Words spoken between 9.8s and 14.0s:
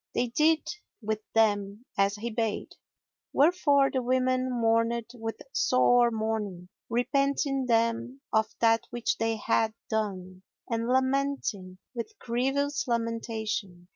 done and lamenting with grievous lamentation.